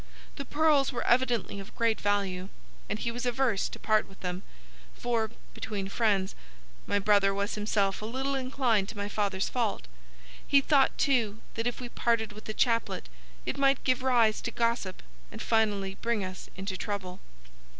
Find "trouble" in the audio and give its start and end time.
16.77-17.19